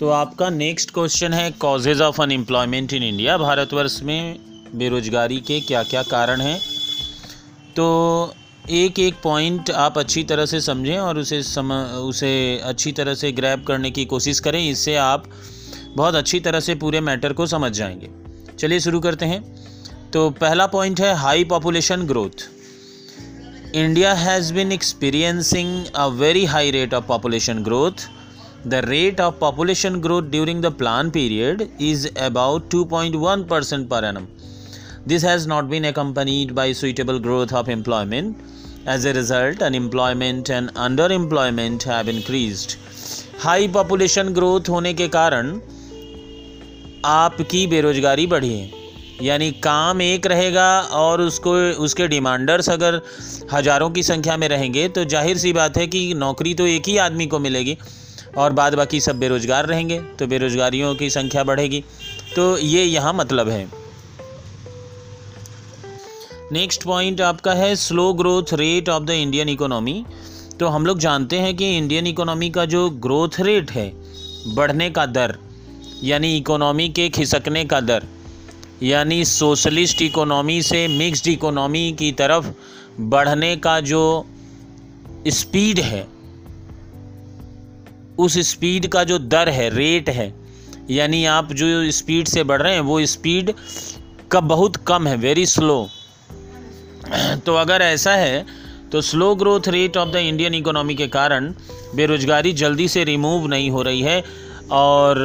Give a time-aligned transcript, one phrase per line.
[0.00, 4.36] तो आपका next question है causes of unemployment in India Bharatvarsh में
[4.74, 6.58] बेरोजगारी के क्या क्या कारण हैं?
[7.76, 8.34] तो
[8.70, 13.30] एक एक पॉइंट आप अच्छी तरह से समझें और उसे सम, उसे अच्छी तरह से
[13.32, 15.24] ग्रैब करने की कोशिश करें, इससे आप
[15.94, 18.10] बहुत अच्छी तरह से पूरे मैटर को समझ जाएँगे।
[18.58, 19.42] चलिए शुरू करते हैं।
[20.12, 22.48] तो पहला पॉइंट है high population growth
[23.74, 28.08] India has been experiencing a very high rate of population growth
[28.66, 34.26] The rate of population growth during the plan period is about 2.1% per annum.
[35.06, 38.40] This has not been accompanied by suitable growth of employment.
[38.84, 42.76] As a result, unemployment and underemployment have increased.
[43.40, 45.48] High population growth होने के कारण
[47.04, 50.68] आपकी बेरोजगारी बढ़ी है यानी काम एक रहेगा
[51.00, 51.52] और उसको
[51.84, 53.00] उसके डिमांडर्स अगर
[53.52, 56.96] हज़ारों की संख्या में रहेंगे तो ज़ाहिर सी बात है कि नौकरी तो एक ही
[57.06, 57.76] आदमी को मिलेगी
[58.36, 61.82] और बाद बाकी सब बेरोज़गार रहेंगे तो बेरोज़गारियों की संख्या बढ़ेगी।
[62.36, 63.66] तो ये यहाँ मतलब है।
[66.52, 70.04] नेक्स्ट पॉइंट आपका है slow growth rate of the Indian economy
[70.60, 73.90] तो हम लोग जानते हैं कि इंडियन इकोनॉमी का जो ग्रोथ रेट है,
[74.54, 75.36] बढ़ने का दर,
[76.04, 78.06] यानी इकोनॉमी के खिसकने का दर,
[78.82, 82.46] यानी सोशलिस्ट इकोनॉमी से मिक्स्ड इकोनॉमी की तरफ़
[83.00, 84.04] बढ़ने का जो
[85.28, 86.06] स्पीड है
[88.18, 90.32] उस स्पीड का जो दर है रेट है,
[90.90, 93.52] यानी आप जो स्पीड से बढ़ रहे हैं, वो स्पीड
[94.30, 95.88] का बहुत कम है वेरी स्लो
[97.46, 98.44] तो अगर ऐसा है
[98.92, 101.52] तो slow growth rate of the Indian economy के कारण
[101.94, 104.22] बेरोज़गारी जल्दी से रिमूव नहीं हो रही है
[104.72, 105.18] और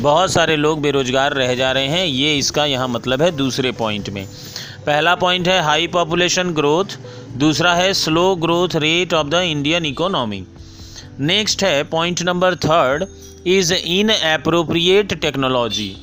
[0.00, 4.10] बहुत सारे लोग बेरोज़गार रह जा रहे हैं, ये इसका यहाँ मतलब है दूसरे पॉइंट
[4.10, 4.26] में.
[4.86, 6.98] पहला पॉइंट है हाई पॉपुलेशन ग्रोथ
[7.36, 10.44] दूसरा है slow growth rate of the Indian economy
[11.19, 13.05] next है point number third
[13.47, 13.71] is
[14.09, 15.95] inappropriate technology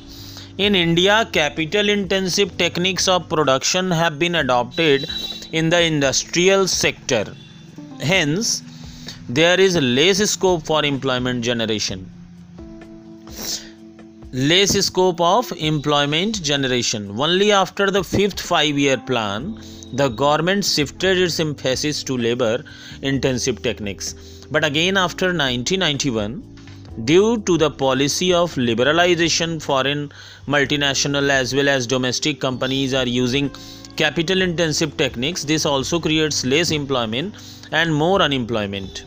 [0.59, 5.05] in India capital intensive techniques of production have been adopted
[5.53, 7.33] in the industrial sector
[8.03, 8.61] hence
[9.31, 12.05] there is less scope for employment generation
[14.33, 19.53] less scope of employment generation only after the fifth five year plan
[19.95, 22.63] the government shifted its emphasis to labour
[23.03, 24.15] intensive techniques
[24.54, 26.42] But again, after 1991,
[27.04, 30.12] due to the policy of liberalization, foreign
[30.46, 33.50] multinational as well as domestic companies are using
[33.96, 35.42] capital intensive techniques.
[35.42, 37.34] This also creates less employment
[37.72, 39.04] and more unemployment.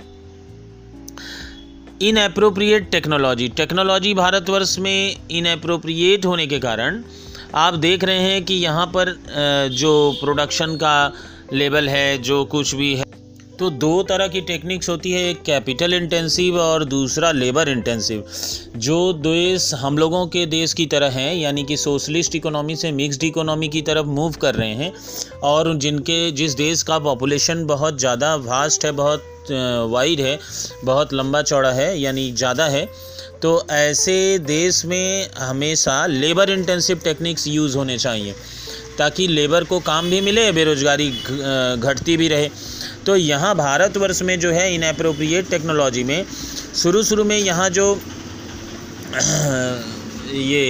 [2.08, 7.02] Inappropriate technology technology Bharatvarsh में inappropriate होने के कारण
[7.66, 9.16] आप देख रहे हैं कि यहाँ पर
[9.82, 10.96] जो प्रोडक्शन का
[11.54, 13.07] लेवल है जो कुछ भी है
[13.60, 18.24] तो दो तरह की टेक्निक्स होती है, एक कैपिटल इंटेंसिव और दूसरा लेबर इंटेंसिव
[18.78, 23.24] जो देश, हम लोगों के देश की तरह हैं, यानी कि सोशलिस्ट इकोनॉमी से मिक्स्ड
[23.24, 24.92] इकोनॉमी की तरफ़ मूव कर रहे हैं,
[25.44, 29.24] और जिनके, जिस देश का पॉपुलेशन बहुत ज़्यादा वास्ट है, बहुत
[29.92, 30.38] वाइड है,
[30.86, 32.88] बहुत लंबा चौड़ा है, यानी ज़्यादा है
[33.42, 38.34] तो ऐसे देश में हमेशा लेबर इंटेंसिव टेक्निक्स यूज़ होने चाहिए,
[38.98, 42.50] ताकि लेबर को काम भी मिले, बेरोज़गारी घटती भी रहे।
[43.08, 46.26] तो यहाँ भारतवर्ष में जो है इनअप्रोप्रिएट टेक्नोलॉजी में
[46.76, 47.86] शुरू शुरू में यहाँ जो
[50.34, 50.64] ये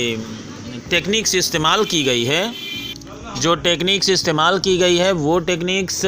[0.89, 2.41] टेक्निक्स इस्तेमाल की गई है
[3.41, 6.01] जो टेक्निक्स इस्तेमाल की गई है वो टेक्निक्स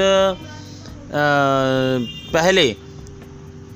[2.33, 2.75] पहले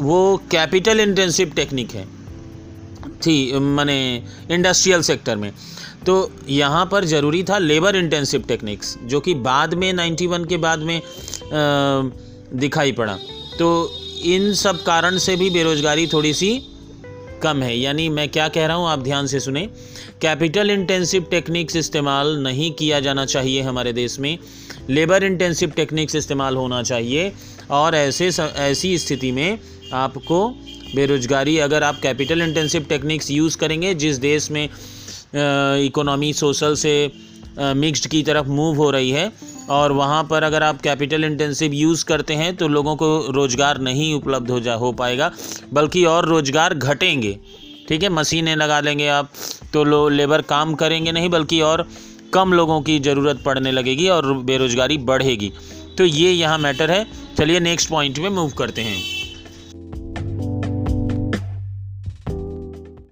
[0.01, 0.19] वो
[0.51, 2.05] कैपिटल इंटेंसिव टेक्निक है
[3.25, 3.97] थी माने
[4.51, 5.51] इंडस्ट्रियल सेक्टर में।
[6.05, 10.79] तो यहाँ पर ज़रूरी था लेबर इंटेंसिव टेक्निक्स जो कि बाद में 91 के बाद
[10.79, 11.01] में आ,
[12.55, 13.17] दिखाई पड़ा।
[13.59, 13.67] तो
[14.25, 16.51] इन सब कारण से भी बेरोज़गारी थोड़ी सी
[17.43, 19.65] कम है। यानी मैं क्या कह रहा हूँ, आप ध्यान से सुने।
[20.21, 24.37] कैपिटल इंटेंसिव टेक्निक्स इस्तेमाल नहीं किया जाना चाहिए हमारे देश में।
[24.89, 27.31] लेबर इंटेंसिव टेक्निक्स इस्तेमाल होना चाहिए।
[27.71, 28.27] और ऐसे
[28.59, 29.59] ऐसी स्थिति में
[29.93, 30.47] आपको
[30.95, 34.63] बेरोज़गारी, अगर आप कैपिटल इंटेंसिव टेक्निक्स यूज़ करेंगे, जिस देश में
[35.85, 37.11] इकोनॉमी, सोशल से
[37.59, 39.31] मिक्स्ड की तरफ़ मूव हो रही है
[39.69, 44.13] और वहाँ पर अगर आप कैपिटल इंटेंसिव यूज़ करते हैं तो लोगों को रोज़गार नहीं
[44.13, 45.31] उपलब्ध हो जा, हो पाएगा,
[45.73, 47.37] बल्कि और रोज़गार घटेंगे।
[47.89, 49.29] ठीक है, मशीनें लगा लेंगे आप
[49.73, 51.87] तो लो, लेबर काम करेंगे नहीं, बल्कि और
[52.33, 55.51] कम लोगों की ज़रूरत पड़ने लगेगी और बेरोज़गारी बढ़ेगी।
[55.97, 57.05] तो ये यहाँ मैटर है।
[57.37, 58.97] चलिए नेक्स्ट पॉइंट में मूव करते हैं।